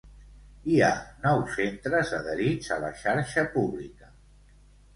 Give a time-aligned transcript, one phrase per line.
[0.75, 0.89] Hi ha
[1.25, 4.13] nous centres adherits a la xarxa pública.